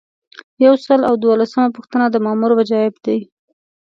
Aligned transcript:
یو 0.65 0.73
سل 0.85 0.99
او 1.09 1.13
دولسمه 1.25 1.73
پوښتنه 1.77 2.05
د 2.09 2.15
مامور 2.25 2.51
وجایب 2.59 2.95
دي. 3.05 3.17